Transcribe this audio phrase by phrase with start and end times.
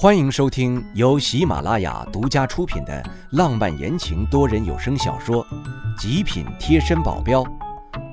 [0.00, 5.44] 欢迎收听由喜马拉雅独家出品的浪漫言情多人有声小说
[6.00, 7.42] 《极品贴身保镖》，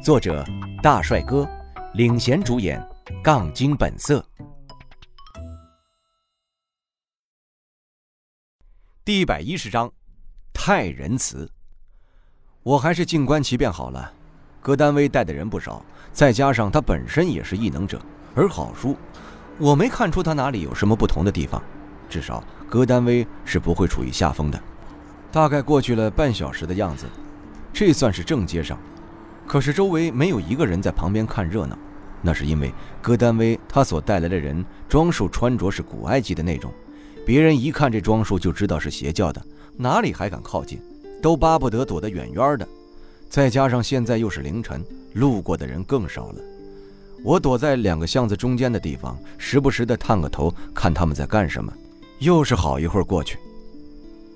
[0.04, 0.44] 作者
[0.82, 1.48] 大帅哥
[1.94, 2.84] 领衔主演，
[3.24, 4.26] 杠精本色。
[9.04, 9.94] 第一百一十章，
[10.52, 11.48] 太仁慈。
[12.64, 14.12] 我还是静观其变好了。
[14.60, 18.02] 戈丹威带的人不少，再加上他本身也是异能者，
[18.34, 18.98] 而郝叔，
[19.60, 21.62] 我没看出他哪里有什么不同的地方。
[22.10, 24.60] 至少戈丹威是不会处于下风的。
[25.32, 27.06] 大概过去了半小时的样子，
[27.74, 28.78] 这算是正街上。
[29.46, 31.78] 可是周围没有一个人在旁边看热闹，
[32.22, 36.72] 那是因为戈丹威他所带来的人装束穿着是古埃及的那种，
[37.26, 39.42] 别人一看这装束就知道是邪教的，
[39.78, 40.82] 哪里还敢靠近，
[41.22, 42.68] 都巴不得躲得远远的。
[43.30, 46.42] 再加上现在又是凌晨，路过的人更少了。
[47.24, 51.74] 我躲在两个巷子中间的地方，时不时地探个头看他们在干什么。
[52.20, 53.38] 又是好一会儿过去，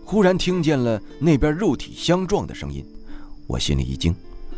[0.05, 2.85] 忽然听见了那边肉体相撞的声音，
[3.47, 4.15] 我心里一惊，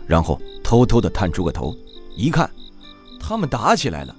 [0.08, 1.76] 然后偷偷的探出个头，
[2.16, 2.50] 一看，
[3.20, 4.16] 他们打起来了。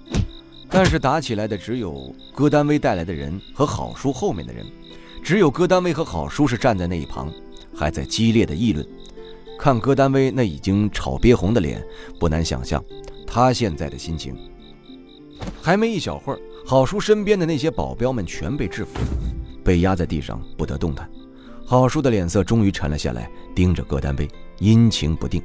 [0.75, 4.64] 但是打起来的只有戈丹威带来的人和郝叔后面的人，
[5.23, 7.30] 只有戈丹威和郝叔是站在那一旁，
[7.75, 8.86] 还在激烈的议论。
[9.58, 11.84] 看戈丹威那已经炒憋红的脸，
[12.19, 12.83] 不难想象
[13.27, 14.34] 他现在的心情。
[15.61, 16.41] 还没一小会儿。
[16.64, 19.06] 郝叔身边的那些保镖们全被制服了，
[19.64, 21.10] 被压在地上不得动弹。
[21.66, 25.42] 郝叔的脸色终于沉了下来，盯着葛丹杯，阴晴不定。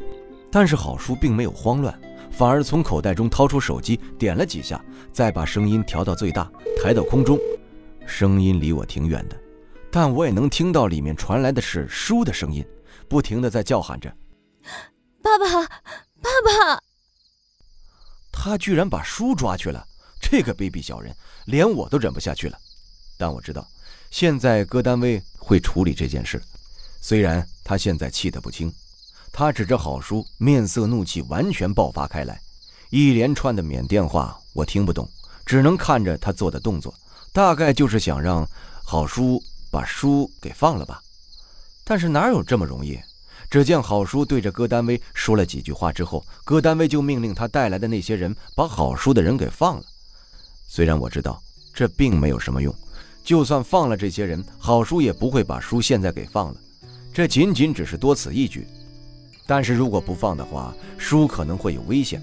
[0.52, 2.00] 但是郝叔并没有慌乱，
[2.32, 6.50] 反而从口袋中掏出手机，点了几下，再把声音调到最大，
[6.82, 7.38] 抬到空中。
[8.06, 9.38] 声音离我挺远的，
[9.92, 12.66] 但我也能听到里面传来的是叔的声音，
[13.10, 14.14] 不停的在叫喊着
[15.22, 15.46] ：“爸爸，
[16.22, 16.82] 爸爸！”
[18.32, 19.87] 他居然把叔抓去了。
[20.20, 21.16] 这个卑鄙小人，
[21.46, 22.58] 连我都忍不下去了。
[23.18, 23.68] 但我知道，
[24.12, 26.42] 现在戈丹威会处理这件事。
[27.02, 28.74] 虽然他现在气得不轻，
[29.32, 32.40] 他指着郝叔，面色怒气完全爆发开来，
[32.90, 35.10] 一连串的缅甸话我听不懂，
[35.46, 36.94] 只能看着他做的动作，
[37.32, 38.48] 大概就是想让
[38.84, 39.42] 郝叔
[39.72, 41.02] 把书给放了吧。
[41.84, 43.00] 但是哪有这么容易？
[43.50, 49.84] 只见郝叔对着戈丹威说了几句话之后，戈丹威就命令他带来的那些人把郝叔的人给放了。
[50.68, 51.42] 虽然我知道
[51.74, 52.74] 这并没有什么用，
[53.24, 56.56] 就算放了这些人，郝叔也不会把书现在给放了。
[57.14, 58.68] 这仅仅只是多此一举。
[59.48, 62.22] 但是如果不放的话，书可能会有危险。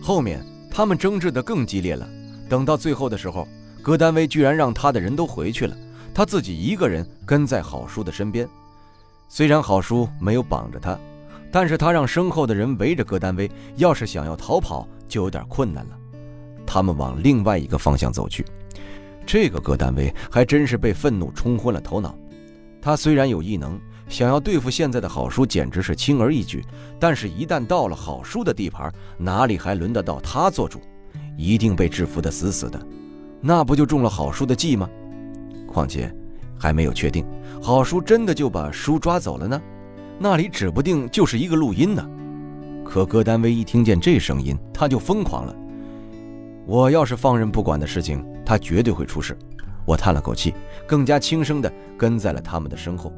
[0.00, 0.40] 后面
[0.70, 2.08] 他们争执得更激烈了。
[2.48, 3.46] 等到最后的时候，
[3.82, 5.76] 戈丹威居然让他的人都回去了，
[6.14, 8.48] 他自己一个人跟在郝叔的身边。
[9.28, 10.98] 虽然郝叔没有绑着他，
[11.50, 15.96] 但是他让身后的人围着戈丹威，要是想要逃跑就有点困难了。
[16.72, 18.44] 他们往另外一个方向走去，
[19.26, 22.14] 这个戈丹威还真是被愤怒冲昏了头脑。
[22.80, 23.76] 他虽然有异能，
[24.08, 26.64] 想要对付现在的郝叔简直是轻而易举，
[27.00, 28.88] 但是，一旦到了郝叔的地盘，
[29.18, 30.80] 哪里还轮得到他做主？
[31.36, 32.80] 一定被制服的死死的，
[33.40, 34.88] 那不就中了郝叔的计吗？
[35.66, 36.14] 况且，
[36.56, 37.26] 还没有确定
[37.60, 39.60] 郝叔真的就把书抓走了呢，
[40.20, 42.08] 那里指不定就是一个录音呢。
[42.84, 45.56] 可戈丹威一听见这声音，他就疯狂了。
[46.66, 49.36] 我要是放任不管的事情，他绝对会出事。
[49.84, 50.54] 我叹了口气，
[50.86, 53.12] 更加轻声地跟在了他们的身后，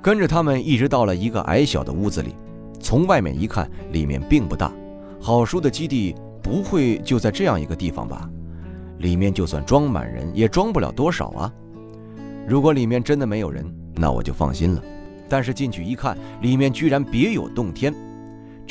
[0.00, 2.34] 跟着他们一直到了一个矮小的屋子里。
[2.80, 4.72] 从外面一看，里面并不大。
[5.20, 8.30] 好叔的基地不会就在这样一个地方吧？
[8.98, 11.52] 里面就算装满人，也装不了多少啊。
[12.48, 13.64] 如果里面真的没有人，
[13.94, 14.82] 那我就放心了。
[15.28, 17.94] 但是进去一看，里面居然别有洞天。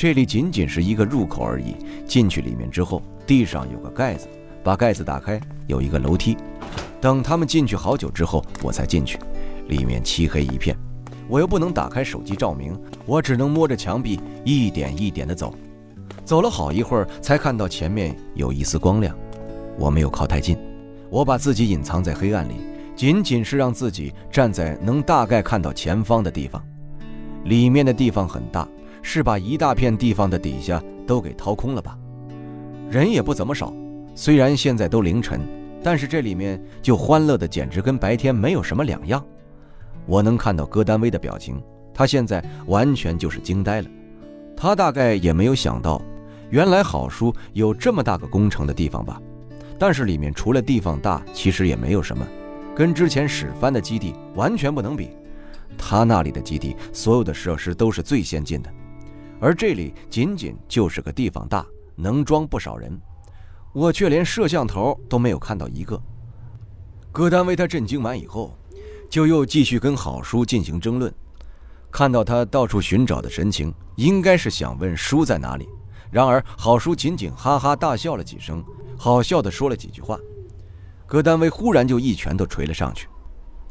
[0.00, 1.76] 这里仅仅是一个入口而已。
[2.06, 3.02] 进去里面之后。
[3.26, 4.26] 地上有个盖子，
[4.64, 6.38] 把盖子打开，有一个楼梯。
[7.02, 9.18] 等他们进去好久之后，我才进去。
[9.68, 10.74] 里面漆黑一片，
[11.28, 15.54] 我又不能打开手机照明，我只能摸着墙壁一点一点的走。
[16.24, 19.14] 走了好一会儿，才看到前面有一丝光亮。
[19.78, 20.56] 我没有靠太近，
[21.10, 22.54] 我把自己隐藏在黑暗里，
[22.96, 26.60] 仅仅是让自己站在能大概看到前方的地方。
[27.44, 28.66] 里面的地方很大，
[29.02, 31.98] 是把一大片地方的底下都给掏空了吧？
[32.90, 33.72] 人也不怎么少，
[34.14, 35.40] 虽然现在都凌晨，
[35.82, 39.24] 但是这里面就欢乐的简直跟白天没有什么两样。
[40.06, 41.62] 我能看到戈丹威的表情，
[41.94, 43.88] 他现在完全就是惊呆了。
[44.56, 46.02] 他大概也没有想到，
[46.50, 49.20] 原来好叔有这么大个工程的地方吧？
[49.78, 52.26] 但是里面除了地方大，其实也没有什么，
[52.74, 55.10] 跟之前史帆的基地完全不能比。
[55.78, 58.70] 他那里的基地所有的设施都是最先进的，
[59.40, 61.66] 而这里仅仅就是个地方大。
[61.96, 62.98] 能装不少人，
[63.74, 66.00] 我却连摄像头都没有看到一个。
[67.12, 68.56] 葛丹威他震惊完以后，
[69.10, 71.12] 就又继续跟郝叔进行争论。
[71.90, 75.68] 看到他到处寻找的神情，应该是想问书在哪里。
[76.10, 78.64] 然而郝叔仅仅哈哈大笑了几声，
[78.96, 80.18] 好笑的说了几句话。
[81.06, 83.08] 葛丹威忽然就一拳头捶了上去。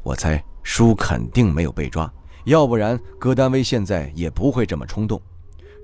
[0.04, 2.14] 我猜书肯定没有被抓，
[2.44, 5.20] 要不然葛丹威现在也不会这么冲动。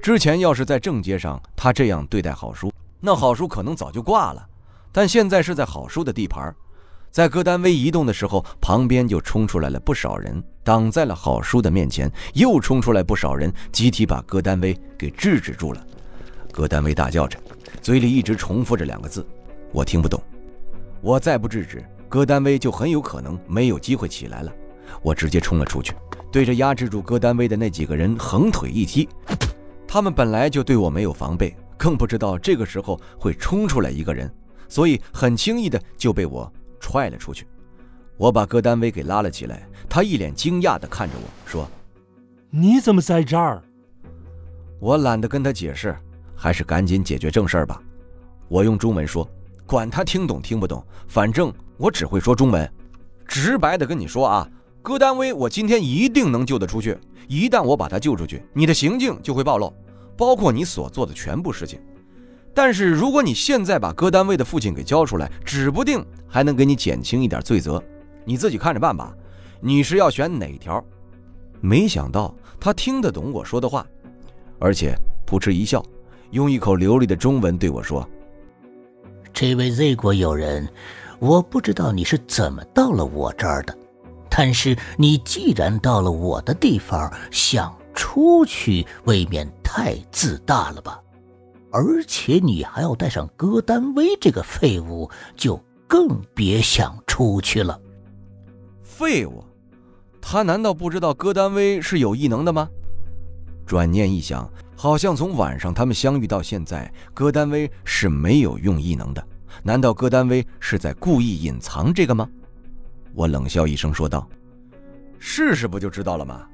[0.05, 4.47] 之前要是在正街上他这样对待郝叔，那郝叔可能早就挂了。
[4.91, 6.53] 但现在是在郝叔的地盘，
[7.09, 12.07] 在戈丹威移动的时候，旁边就冲出来了不少人，挡在了郝叔的面前。
[12.35, 15.83] 又冲出来不少人，集体把戈丹威给制止住了。
[16.51, 17.39] 戈丹威大叫着，
[17.81, 19.25] 嘴里一直重复着两个字
[19.73, 20.21] ：“我听不懂。”
[21.01, 24.53] 我再不制止，戈丹威就很有可能没有机会起来了。
[25.01, 25.95] 我直接冲了出去，
[26.31, 29.09] 对着压制住戈丹威的那几个人横腿一踢。
[29.95, 34.29] 他们本来就对我没有防备，更不知道这个时候会冲出来一个人。
[34.67, 36.51] 所以很轻易的就被我
[36.81, 37.47] 踹了出去，
[38.17, 41.65] 我把戈丹威给拉了起来，他一脸惊讶的看着我说
[42.51, 43.63] ：“你怎么在这儿？”
[44.81, 45.95] 我懒得跟他解释，
[46.35, 47.81] 还是赶紧解决正事儿吧。
[48.49, 49.25] 我用中文说
[49.65, 52.69] ：“管他听懂听不懂，反正我只会说中文。
[53.25, 54.45] 直白的跟你说啊，
[54.81, 56.97] 戈丹威，我今天一定能救得出去。
[57.29, 59.73] 一旦我把他救出去，你的行径就会暴露，
[60.17, 61.79] 包括你所做的全部事情。”
[62.53, 67.83] 但是如果你现在把各单位的父亲给交出来，指不定还能给你减轻一点罪责，
[68.23, 69.13] 你自己看着办吧。
[69.59, 70.83] 你是要选哪条？
[71.59, 73.85] 没想到他听得懂我说的话，
[74.59, 74.95] 而且
[75.25, 75.83] 扑哧一笑，
[76.31, 78.07] 用一口流利的中文对我说
[79.33, 80.67] ：“这位 Z 国友人，
[81.19, 83.77] 我不知道你是怎么到了我这儿的，
[84.29, 91.01] 但是你既然到了我的地方，想出去未免太自大了吧。”
[91.71, 97.77] 而且你还要带上戈丹威这个废物，就更别想出去了。
[98.81, 99.43] 废物，
[100.21, 102.69] 他难道不知道戈丹威是有异能的吗？
[103.65, 109.27] 转念一想，好像从晚上他们相遇到现在，戈丹威是没有用异能的。
[109.61, 112.29] 难道戈丹威是在故意隐藏这个吗？
[113.13, 114.25] 我冷笑一声说道
[115.19, 116.47] ：“试试不就知道了吗？”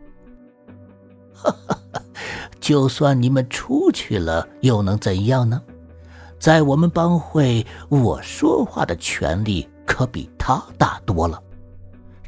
[1.43, 2.01] 哈哈。
[2.59, 5.61] 就算你们出去了，又能怎样呢？
[6.39, 11.41] 在我们帮会，我说话的权利可比他大多了。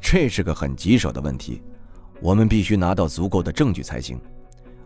[0.01, 1.62] 这是个很棘手的问题，
[2.21, 4.19] 我们必须拿到足够的证据才行。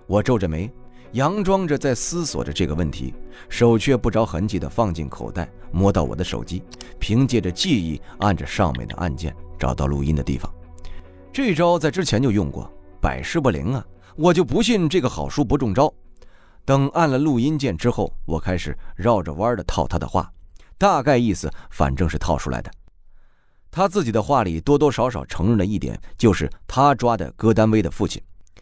[0.05, 0.71] 我皱着眉，
[1.13, 3.13] 佯装着在思索着这个问题，
[3.49, 6.63] 手却不着痕迹地放进口袋，摸到我的手机，
[6.99, 10.49] 凭借着记忆按着上面的按键，找到录音的地方。
[11.33, 12.71] 这招在之前就用过，
[13.01, 13.85] 百试不灵啊。
[14.17, 15.93] 我就不信这个好书不中招。
[16.65, 20.29] 等按了录音键之后，我开始绕着弯的套他的话，
[20.77, 22.71] 大概意思反正是套出来的。
[23.69, 28.19] 他自己的话里多多少少承认了一点，就是他抓的戈丹威的父亲，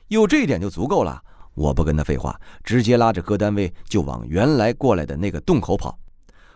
[0.10, 1.22] 有这一点就足够了。
[1.54, 5.98] 我不跟他废话，直接拉着戈丹威就往原来过来的那个洞口跑。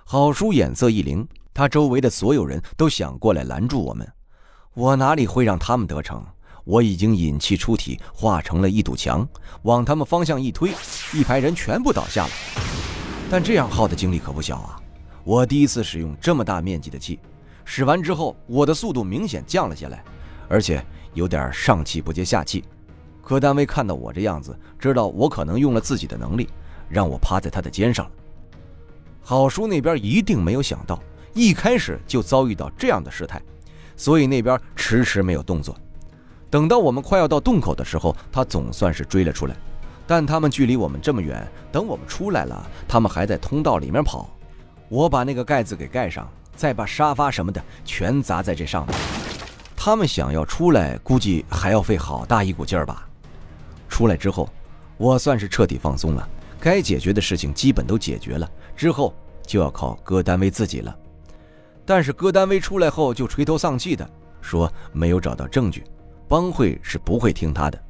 [0.03, 4.05] 好叔眼色一灵，他周围的所有人都想过来拦住我们，
[4.73, 6.21] 我哪里会让他们得逞？
[6.69, 9.27] 我已经引气出体，化成了一堵墙，
[9.63, 10.69] 往他们方向一推，
[11.11, 12.29] 一排人全部倒下了。
[13.27, 14.79] 但这样耗的精力可不小啊！
[15.23, 17.19] 我第一次使用这么大面积的气，
[17.65, 20.03] 使完之后，我的速度明显降了下来，
[20.47, 22.63] 而且有点上气不接下气。
[23.23, 26.47] 柯丹威看到我这样子，知道我可能用了自己的能力，
[26.87, 28.11] 让我趴在他的肩上了。
[29.23, 31.01] 郝叔那边一定没有想到，
[31.33, 33.41] 一开始就遭遇到这样的事态，
[33.97, 35.75] 所以那边迟迟没有动作。
[36.49, 39.55] 等到我们快要到洞口的时候，他总算是追了出来，
[40.07, 44.29] 但他们距离我们这么远，等我们出来了，他们还在通道里面跑。
[44.87, 48.97] 我把那个盖子给盖上，再把沙发什么的全砸在这上面。
[49.75, 53.07] 他们想要出来，估计还要费好大一股劲儿吧。
[53.87, 54.49] 出来之后，
[54.97, 56.27] 我算是彻底放松了，
[56.59, 59.13] 该解决的事情基本都解决了，之后
[59.45, 60.97] 就要靠戈丹威自己了。
[61.85, 64.09] 但是戈丹威出来后就垂头丧气的
[64.41, 65.83] 说，没有找到证据。
[66.29, 67.83] 帮会是不会听他的。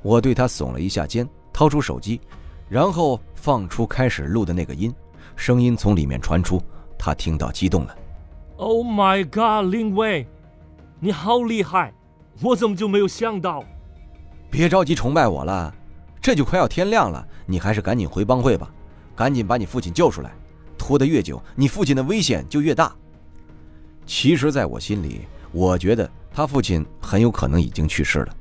[0.00, 2.18] 我对他耸了一下肩，掏出手机，
[2.66, 4.92] 然后放出开始录的那个音，
[5.36, 6.60] 声音从里面传出。
[6.98, 7.94] 他听到，激动了。
[8.56, 10.26] Oh my God，林威，
[10.98, 11.92] 你好厉害！
[12.42, 13.62] 我怎么就没有想到？
[14.50, 15.72] 别着急崇拜我了，
[16.22, 18.72] 这就快要天亮了，你还是赶紧回帮会吧，
[19.14, 20.32] 赶紧把你父亲救出来。
[20.78, 22.96] 拖得越久，你父亲的危险就越大。
[24.06, 25.20] 其实，在我心里，
[25.52, 26.10] 我觉得。
[26.32, 28.36] 他父亲很有可能已经去世了，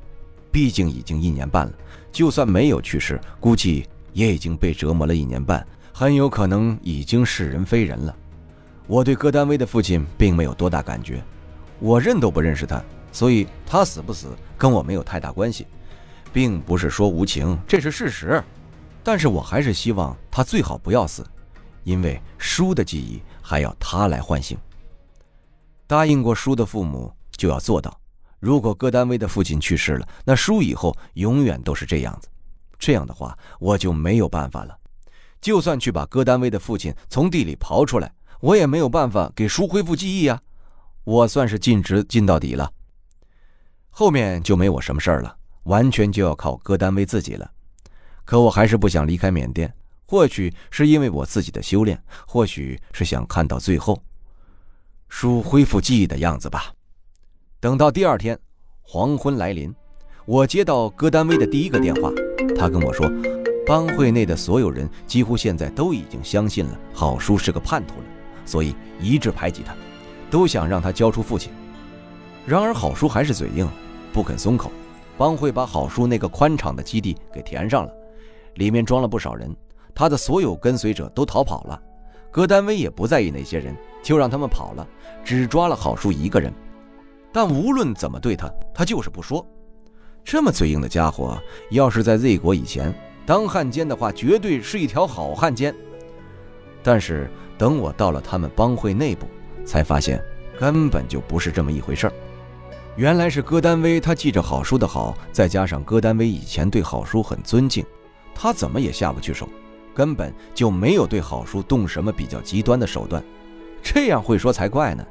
[0.52, 1.74] 毕竟已经一年半了。
[2.12, 8.16] 就算没有去世，估计也已经被折磨了一年半，很有可能已经是人非人了。
[8.88, 11.24] 我对戈丹威的父亲并没有多大感觉，
[11.80, 15.68] 我认都不认识他，所以他死不死跟我没有太大关系，
[16.32, 18.42] 并不是说无情，这是事实。
[19.04, 21.26] 但是我还是希望他最好不要死，
[21.84, 24.58] 因为书的记忆还要他来唤醒。
[25.86, 27.98] 答应过书的父母就要做到。
[28.40, 32.28] 如果戈丹威的父亲去世了，那书以后永远都是这样子。
[32.78, 34.78] 这样的话，我就没有办法了。
[35.40, 40.40] 就算去把戈丹威的父亲从地里刨出来，我也没有办法给书恢复记忆呀。
[41.04, 42.72] 我算是尽职尽到底了。
[43.90, 47.50] 后面就没我什么事儿了，完全就要靠戈丹威自己了。
[48.26, 49.74] 可我还是不想离开缅甸，
[50.06, 54.04] 或许是因为我自己的修炼，或许是想看到最后
[55.10, 56.74] 书恢复记忆的样子吧。
[57.60, 58.38] 等到第二天
[58.84, 59.74] 黄昏来临，
[60.26, 62.12] 我接到戈丹威的第一个电话，
[62.56, 63.12] 他跟我说，
[63.66, 68.06] 帮会内的所有人几乎现在都已经相信了郝叔是个叛徒了，
[68.46, 69.76] 所以一致排挤他，
[70.30, 71.52] 都想让他交出父亲。
[72.46, 73.68] 然而郝叔还是嘴硬，
[74.14, 74.72] 不肯松口。
[75.18, 77.92] 帮会把郝叔那个宽敞的基地给填上了，
[78.54, 79.52] 里面装了不少人，
[79.96, 81.82] 他的所有跟随者都逃跑了。
[82.30, 84.88] 戈丹威也不在意那些人，就让他们跑了，
[85.26, 86.54] 只抓了郝叔一个人。
[87.38, 89.46] 但无论怎么对他，他就是不说。
[90.24, 91.40] 这么嘴硬的家伙，
[91.70, 92.92] 要是在 Z 国以前
[93.28, 95.72] 当汉奸的话，绝对是一条好汉奸。
[96.82, 99.28] 但是等我到了他们帮会内部，
[99.64, 100.20] 才发现
[100.60, 102.14] 根本就不是这么一回事儿。
[102.96, 107.86] 原来是戈丹威，他记着郝叔的好，再加上戈丹威以前对郝叔很尊敬，
[108.34, 109.48] 他怎么也下不去手，
[109.94, 113.24] 根本就没有对郝叔动什么比较极端的手段。
[113.84, 115.06] 这样会说才怪呢。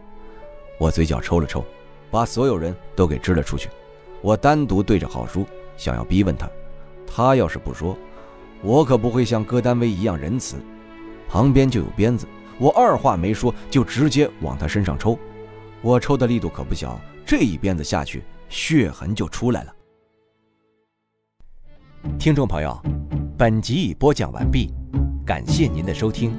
[0.80, 1.64] 我嘴角抽了抽。
[2.10, 3.68] 把所有人都给支了出去，
[4.22, 5.46] 我单独对着郝叔，
[5.76, 6.48] 想要逼问他。
[7.06, 7.96] 他要是不说，
[8.62, 10.56] 我可不会像戈丹威一样仁慈。
[11.28, 12.26] 旁边就有鞭子，
[12.58, 15.18] 我二话没说就直接往他身上抽。
[15.82, 19.74] 我抽的力度可不小，这一鞭子下去，血痕就出来了。
[22.18, 22.80] 听众朋友，
[23.36, 24.72] 本集已播讲完毕，
[25.24, 26.32] 感谢您的收听。